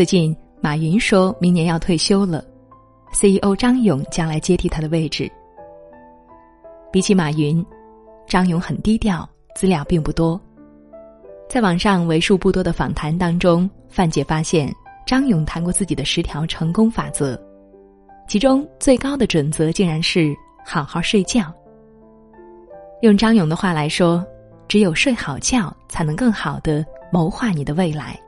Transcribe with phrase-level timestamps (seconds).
[0.00, 2.42] 最近马云说明年要退休了
[3.12, 5.30] ，CEO 张勇将来接替他的位置。
[6.90, 7.62] 比起马云，
[8.26, 10.40] 张勇很低调，资料并不多。
[11.50, 14.74] 在网上为数不多的访谈当中，范姐发现
[15.04, 17.38] 张勇谈过自己的十条成功法则，
[18.26, 21.52] 其中最高的准则竟然是好好睡觉。
[23.02, 24.24] 用张勇的话来说，
[24.66, 26.82] 只有睡好觉，才能更好的
[27.12, 28.18] 谋划你的未来。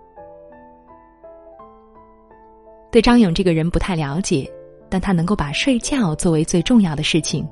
[2.93, 4.49] 对张勇这个人不太了解，
[4.91, 7.49] 但他能够把睡觉作为最重要的事情。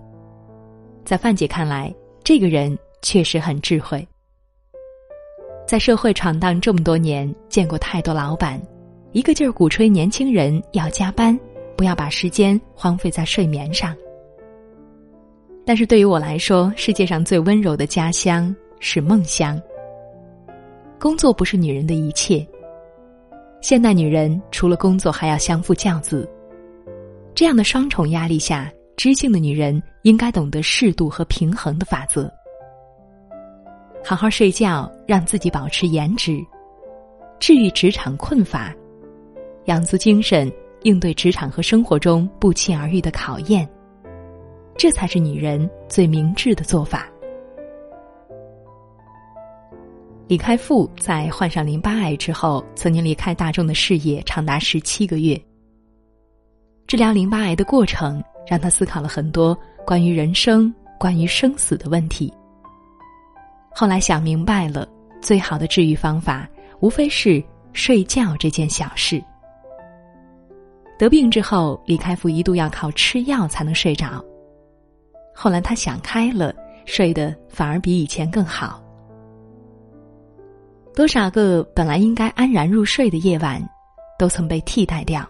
[1.03, 4.07] 在范姐看来，这个人确实很智慧。
[5.67, 8.61] 在社会闯荡这么多年，见过太多老板，
[9.13, 11.39] 一个劲儿鼓吹年轻人要加班，
[11.75, 13.97] 不要把时间荒废在睡眠上。
[15.65, 19.59] 但是对于我来说，世界上最温柔的家乡是梦乡。
[20.99, 22.47] 工作不是女人的一切。
[23.61, 26.27] 现代女人除了工作，还要相夫教子，
[27.35, 32.33] 这样的双重压力下，知性的女人应该懂得适度和平衡的法则。
[34.03, 36.41] 好好睡觉，让自己保持颜值，
[37.39, 38.75] 治愈职场困乏，
[39.67, 40.51] 养足精神，
[40.85, 43.69] 应对职场和生活中不期而遇的考验。
[44.75, 47.10] 这才是女人最明智的做法。
[50.31, 55.37] 李开复在患上淋巴癌之后，曾经离开大众的视野长达十七个月。
[56.87, 62.33] 治疗淋巴癌的过程，让他思考了很多关于人生、关于生死的问题。
[63.73, 64.89] 后来想明白了，
[65.21, 67.43] 最好的治愈方法无非是
[67.73, 69.21] 睡觉这件小事。
[70.97, 74.25] 得病之后，李开复一度要靠吃药才能睡着。
[75.35, 76.55] 后来他想开了，
[76.87, 78.81] 睡得反而比以前更好。
[80.95, 83.63] 多少个本来应该安然入睡的夜晚，
[84.19, 85.27] 都曾被替代掉。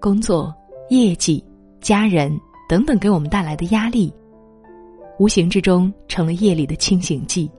[0.00, 0.54] 工作、
[0.88, 1.44] 业绩、
[1.80, 2.30] 家人
[2.68, 4.12] 等等给我们带来的压力。
[5.18, 7.50] 无形之中成了夜里的清醒剂。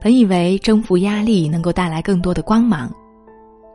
[0.00, 2.92] 本以为征服压力能够带来更多的光芒，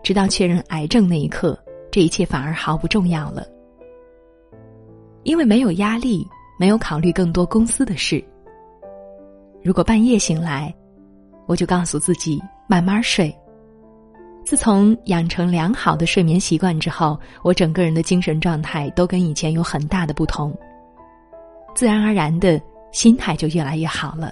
[0.04, 1.58] 直到确认癌症那一刻，
[1.90, 3.46] 这一切反而毫不重要了。
[5.24, 6.26] 因为没有压力，
[6.60, 8.24] 没有考虑更多公司的事。
[9.64, 10.74] 如果半夜醒来，
[11.50, 13.36] 我就告诉自己慢慢睡。
[14.46, 20.56] 自从养成良好的睡眠习惯之后，我整个人的精神状态都跟以前有很大的不同。
[21.74, 22.62] 自然而然的
[22.92, 24.32] 心态就越来越好了。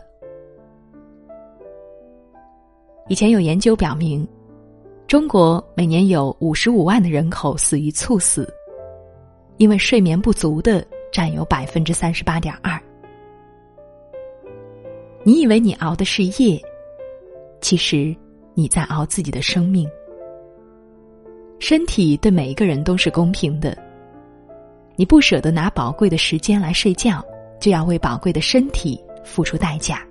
[3.08, 4.28] 以前有研究表明，
[5.08, 8.48] 中国每年有五十五万的人口死于猝死，
[9.58, 12.80] 因为睡眠不足的占有百分之三十八点二。
[15.24, 16.62] 你以为你熬的是夜，
[17.68, 18.16] 其实
[18.54, 19.86] 你在熬自己的生命。
[21.60, 23.78] 身体对每一个人都是公平的，
[24.96, 27.22] 你不舍得拿宝贵的时间来睡觉。
[27.60, 30.02] 就要为宝贵的身体付出代价。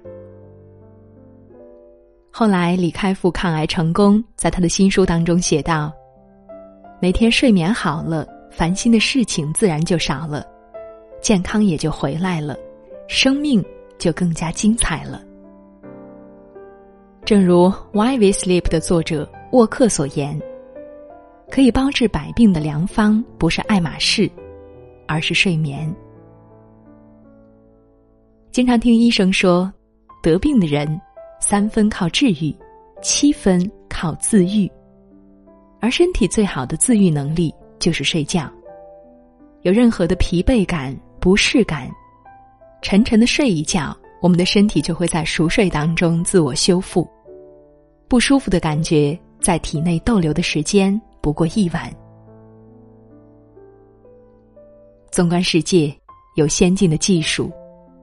[2.30, 5.90] 后来，李开复抗癌成功，在他的新书当中写道
[7.00, 10.44] ：“每天睡眠好了，烦心的事情自然就少了，
[11.22, 12.54] 健康也就回来了，
[13.08, 13.64] 生命
[13.96, 15.22] 就更加精彩了。”
[17.26, 20.40] 正如《Why We Sleep》的作者沃克所言
[21.50, 24.30] ：“可以包治百病的良方，不是爱马仕，
[25.08, 25.92] 而是睡眠。”
[28.52, 29.68] 经常听医生说，
[30.22, 30.88] 得病的人
[31.40, 32.56] 三分靠治愈，
[33.02, 34.70] 七分靠自愈，
[35.80, 38.48] 而身体最好的自愈能力就是睡觉。
[39.62, 41.90] 有任何的疲惫感、不适感，
[42.82, 47.04] 沉沉的睡一觉，我们的身体就会在熟睡当中自我修复。
[48.08, 51.92] 不舒服的感觉在体内逗留的时间不过一晚。
[55.10, 55.94] 纵观世界，
[56.36, 57.50] 有先进的技术。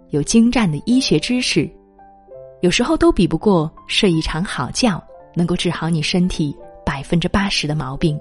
[0.10, 1.68] 有精湛的医学知识，
[2.62, 5.02] 有时候都比不过睡一场好觉
[5.34, 6.56] 能够治好你身体
[6.86, 8.20] 百分之八十的毛病。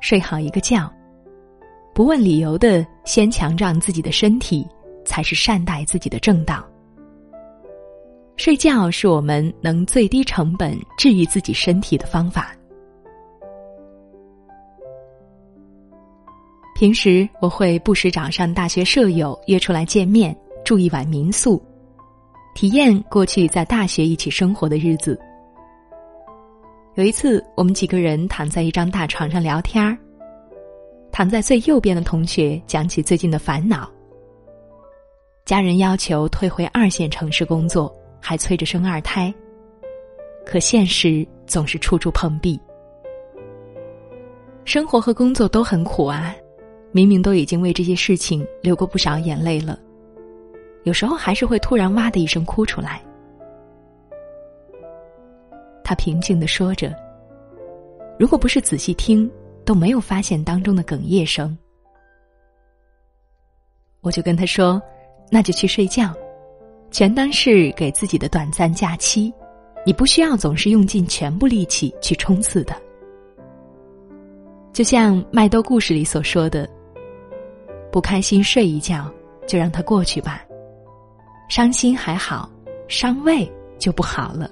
[0.00, 0.90] 睡好一个觉，
[1.94, 4.66] 不问理由的先强壮自己的身体，
[5.04, 6.66] 才是善待自己的正道。
[8.36, 12.54] 睡觉是我们能最低成本治愈自己身体的方法。
[16.74, 21.60] 平时我会不时找上大学舍友约出来见面，住一晚民宿，
[22.54, 25.18] 体验过去在大学一起生活的日子。
[26.96, 29.96] 有一次，我们几个人躺在一张大床上聊天儿，
[31.10, 33.90] 躺在最右边的同学讲起最近的烦恼：
[35.46, 39.32] 家人要求退回二线城市工作，还催着生二胎，
[40.44, 42.60] 可现实总是处处碰壁。
[44.64, 46.34] 生活和工作都很苦啊，
[46.90, 49.78] 明明都已经为这些事情流过不少眼泪了，
[50.82, 53.00] 有时候还是会突然哇的一声哭出来。
[55.84, 56.92] 他平静的说着
[58.18, 59.30] ：“如果不是仔细听，
[59.64, 61.56] 都没有发现当中的哽咽声。”
[64.02, 64.82] 我就跟他说
[65.30, 66.12] ：“那就去睡觉，
[66.90, 69.32] 全当是给自己的短暂假期。
[69.84, 72.74] 你不需要总是用尽全部力气去冲刺的。
[74.72, 76.68] 就像麦兜故事里所说的，
[77.92, 79.08] 不开心睡一觉，
[79.46, 80.42] 就让它过去吧。
[81.48, 82.50] 伤心还好，
[82.88, 83.48] 伤胃
[83.78, 84.50] 就不好了。”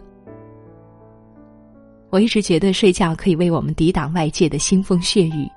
[2.10, 5.50] 我一直觉得睡觉可以为我们抵挡外界的腥风血雨，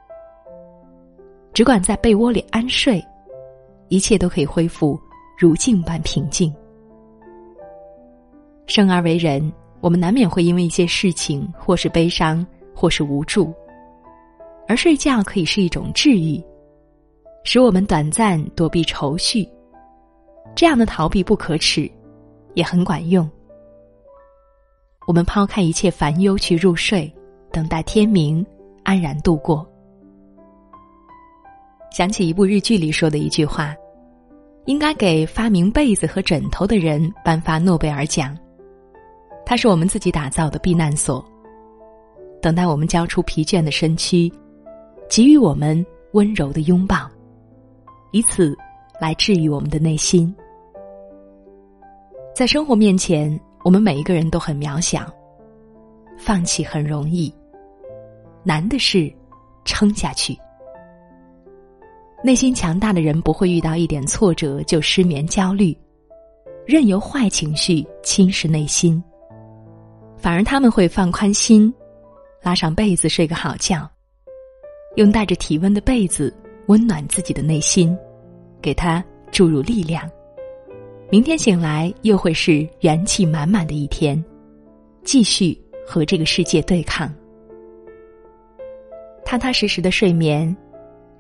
[1.54, 3.00] 只管在被窝里安睡，
[3.90, 5.00] 一切都可以恢复
[5.38, 6.52] 如镜般平静。
[8.68, 13.54] 生而为人，我们难免会因为一些事情，或是悲伤，或是无助，
[14.68, 16.44] 而睡觉可以是一种治愈，
[17.44, 19.48] 使我们短暂躲避愁绪。
[20.56, 21.90] 这样的逃避不可耻，
[22.56, 23.30] 也很管用。
[25.08, 27.12] 我们抛开一切烦忧去入睡，
[27.52, 28.46] 等待天明，
[28.84, 29.66] 安然度过。
[31.92, 33.74] 想起一部日剧里说的一句话
[34.66, 38.38] ：“应该给发明被子和枕头的人颁发诺贝尔奖。”
[39.50, 41.24] 它是我们自己打造的避难所，
[42.42, 44.30] 等待我们交出疲倦的身躯，
[45.10, 47.10] 给予我们温柔的拥抱，
[48.12, 48.54] 以此
[49.00, 50.36] 来治愈我们的内心。
[52.36, 53.40] 在生活面前。
[53.64, 55.12] 我们每一个人都很渺小，
[56.18, 57.34] 放弃很容易，
[58.42, 59.12] 难的是
[59.66, 60.38] 撑下去。
[62.24, 65.78] 内心强大的人不会遇到一点挫折就失眠焦虑，
[66.66, 69.04] 任由坏情绪侵蚀内心，
[70.18, 71.74] 反而他们会放宽心，
[72.42, 73.90] 拉上被子睡个好觉，
[74.96, 76.34] 用带着体温的被子
[76.68, 77.98] 温暖自己的内心，
[78.62, 80.10] 给他注入力量。
[81.10, 84.22] 明天醒来又会是元气满满的一天，
[85.04, 87.14] 继续和这个世界对抗。
[89.24, 90.54] 踏踏实实的睡眠，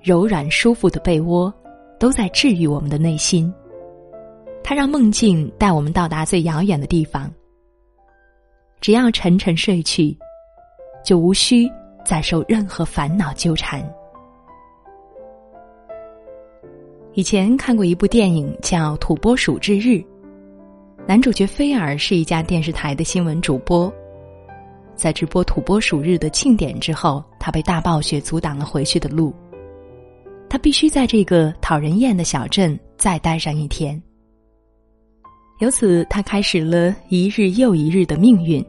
[0.02, 1.54] 柔软舒服的被窝，
[2.00, 3.54] 都在治愈我们的内心。
[4.64, 7.32] 它让梦境带我们到达最遥远的地方。
[8.80, 10.18] 只要沉沉睡去，
[11.04, 11.70] 就无需
[12.06, 13.84] 再受任何烦恼纠缠。
[17.14, 19.90] 以前看过一部电影叫《土拨鼠之日》，
[21.08, 23.92] 男主角菲尔是一家电视台的新闻主播，
[24.96, 29.34] 在直播土拨鼠日的庆典之后，他被大暴雪阻挡了回去的路，
[30.48, 34.00] 他必须在这个讨人厌的小镇再待上一天。
[35.60, 38.64] 由此，他开始了一日又一日的命运。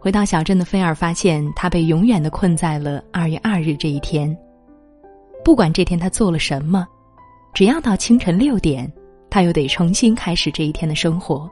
[0.00, 4.36] 回到小镇的菲尔发现，他被永远的困在了二月二日这一天，
[5.44, 6.86] 不管这天他做了什么。
[7.54, 8.90] 只要到清晨六点，
[9.28, 11.48] 他又得重新开始这一天的生活。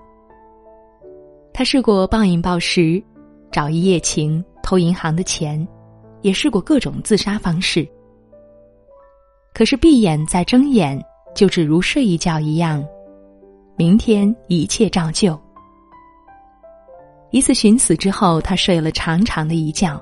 [1.52, 3.00] 他试过暴饮暴食、
[3.52, 5.66] 找一夜情、偷银行的钱，
[6.22, 7.86] 也试过各种自杀方式。
[9.54, 11.00] 可是闭眼再睁眼，
[11.34, 12.84] 就只如睡一觉一样，
[13.78, 15.38] 明天一切照旧。
[17.30, 19.96] 一次寻死之后，他睡了长长的一觉。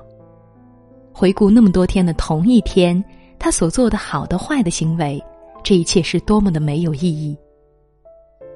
[1.13, 3.03] 回顾那么多天的同一天，
[3.37, 5.23] 他所做的好的、坏的行为。
[5.63, 7.37] 这一切是多么的没有意义。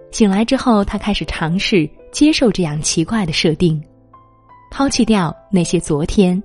[0.10, 3.80] 醒来之后，他开始尝试接受这样奇怪的设定，
[4.72, 6.42] 抛弃掉那些昨天，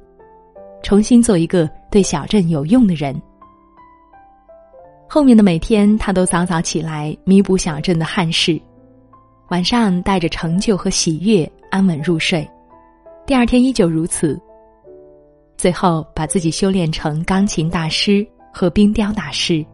[0.82, 3.18] 重新做一个对小镇有用的人。
[5.08, 8.60] 后面的每天，他都早早起来弥补小镇的憾事，
[9.48, 12.48] 晚上带着成就和喜悦安稳入睡，
[13.24, 14.40] 第二天依旧如此。
[15.56, 19.64] 最后，把自己修炼成钢琴大师和冰雕大师。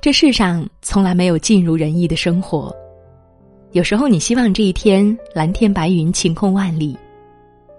[0.00, 2.74] 这世上从来没有尽如人意的生活，
[3.70, 6.96] 有时候你希望这一天蓝天白云、晴空万里，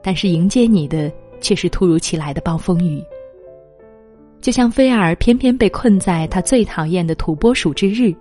[0.01, 3.03] 但是迎接你的却是突如其来的暴风雨。
[4.41, 8.13] 就像菲尔偏偏被困在他最讨厌的土拨鼠之日，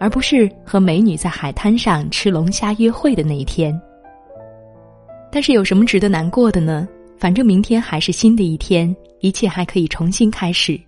[0.00, 3.78] 而不是和美女在海滩上吃龙虾约会的那一天。
[5.30, 6.88] 但是有什么值得难过的呢？
[7.18, 10.80] 反正明天还是新的一天，一切还可以重新开始。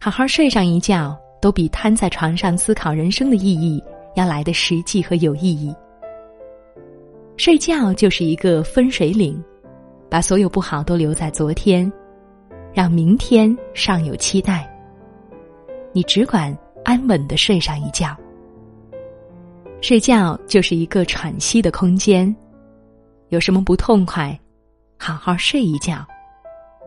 [0.00, 3.82] 好好睡上一觉，都比瘫在床上思考人生的意义
[4.16, 5.74] 要来的实际和有意义。
[7.36, 9.40] 睡觉就是一个分水岭，
[10.08, 11.92] 把所有不好都留在昨天，
[12.72, 14.68] 让明天尚有期待。
[15.92, 16.56] 你只管
[16.88, 18.16] 安稳的睡上一觉。
[19.82, 22.34] 睡觉就是一个喘息的空间，
[23.28, 24.40] 有什么不痛快，
[24.98, 26.02] 好好睡一觉，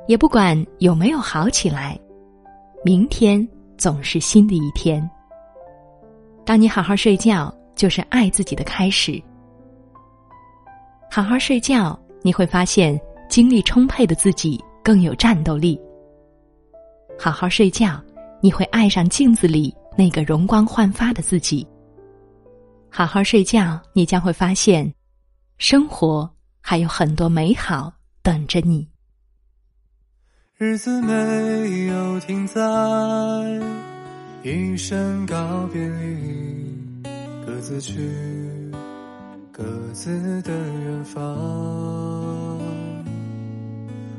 [0.07, 1.99] 也不管有没有好起来，
[2.83, 5.07] 明天总是新的一天。
[6.43, 9.21] 当你好好睡觉，就是爱自己的开始。
[11.11, 15.79] 好好睡觉，你会发现精力充沛的自己更有战斗力。
[17.19, 18.01] 好好睡觉，
[18.41, 21.67] 你会爱上镜子里那个容光焕发的自己。
[22.89, 24.93] 好好睡觉，你将会发现，
[25.57, 26.29] 生活
[26.59, 28.87] 还有很多美好等着你。
[30.57, 32.61] 日子没有停在
[34.43, 37.03] 一声告别里，
[37.45, 37.99] 各自去。
[39.51, 41.21] 各自的远方，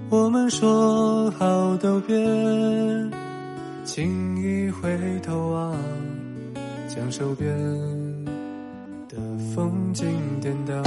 [0.08, 2.16] 我们说好都别
[3.94, 4.88] 轻易回
[5.22, 5.76] 头望，
[6.88, 7.46] 将手边
[9.06, 9.18] 的
[9.54, 10.08] 风景
[10.40, 10.82] 典当，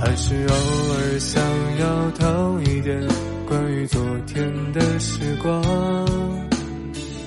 [0.00, 1.38] 还是偶尔想
[1.80, 2.98] 要偷一点
[3.46, 5.62] 关于昨天的时光，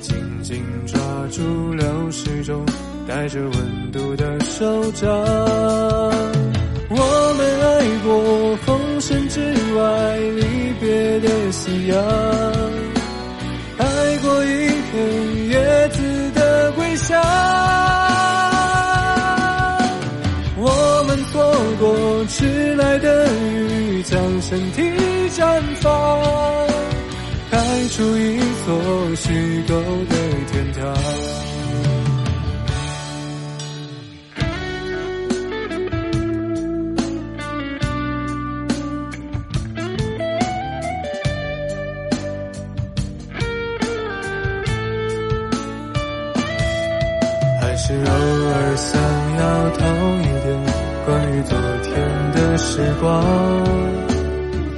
[0.01, 2.65] 紧紧抓住流逝中。
[3.07, 5.07] 带着温度的手掌，
[6.89, 9.39] 我们爱过风声之
[9.75, 10.48] 外离别
[11.19, 11.97] 的夕阳，
[13.77, 14.47] 爱过一
[14.91, 17.21] 片叶子的归乡，
[20.57, 24.81] 我们错过迟来的雨，将身体
[25.31, 26.21] 绽放，
[27.51, 27.57] 开
[27.89, 29.75] 出一座虚构
[30.09, 30.15] 的
[30.51, 31.48] 天堂。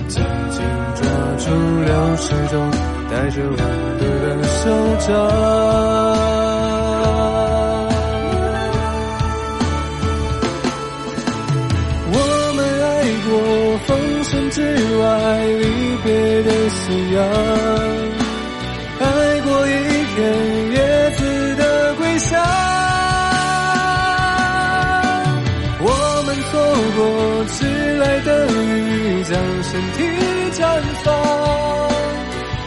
[0.07, 0.57] 紧紧
[0.95, 1.01] 抓
[1.37, 1.45] 住
[1.85, 2.53] 流逝中
[3.09, 3.57] 带着温
[3.97, 4.59] 度的手
[5.07, 5.09] 掌。
[12.13, 12.15] 我
[12.55, 12.93] 们爱
[13.25, 13.31] 过
[13.85, 13.89] 风
[14.23, 14.57] 尘之
[14.97, 15.03] 外
[15.45, 15.63] 离
[16.03, 16.09] 别
[16.43, 17.19] 的夕阳，
[26.49, 26.59] 错
[26.95, 26.99] 过
[27.49, 29.33] 迟来的雨，将
[29.63, 30.03] 身体
[30.53, 30.59] 绽
[31.03, 31.09] 放，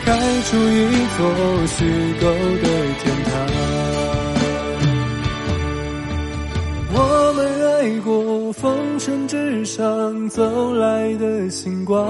[0.04, 0.06] 开
[0.42, 1.18] 出一座
[1.66, 1.76] 虚
[2.20, 2.24] 构
[2.62, 2.66] 的
[3.00, 3.32] 天堂。
[6.96, 6.98] 我
[7.34, 7.38] 们
[7.78, 12.06] 爱过风尘之上走来的星光，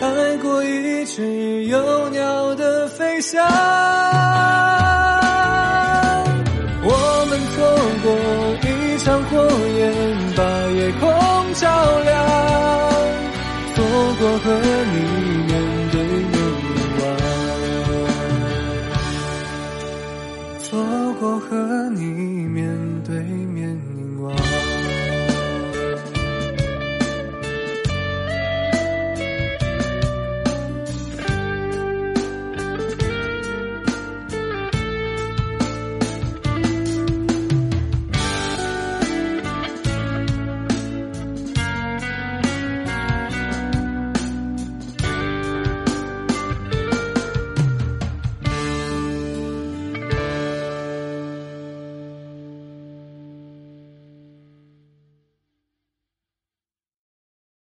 [0.00, 3.46] 爱过一只有鸟的飞翔。
[9.04, 10.60] 像火焰把。
[10.70, 11.08] 夜空
[11.54, 11.66] 照
[12.04, 12.16] 亮，
[13.74, 13.84] 错
[14.18, 14.46] 过和
[14.92, 15.19] 你